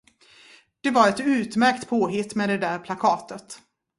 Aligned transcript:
Det 0.81 0.91
var 0.91 1.09
ett 1.09 1.19
utmärkt 1.19 1.89
påhitt 1.89 2.35
med 2.35 2.49
det 2.49 2.57
där 2.57 2.79
plakatet. 2.79 3.59